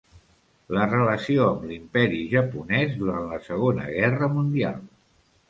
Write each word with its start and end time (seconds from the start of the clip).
La 0.77 0.85
relació 0.93 1.43
amb 1.49 1.67
l'imperi 1.71 2.23
japonès 2.33 2.97
durant 3.03 3.29
la 3.35 3.39
Segona 3.51 3.87
Guerra 3.93 4.33
Mundial. 4.41 4.83